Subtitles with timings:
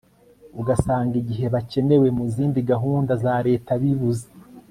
[0.61, 4.27] ugasanga igihe bakenewe mu zindi gahunda za leta bibuze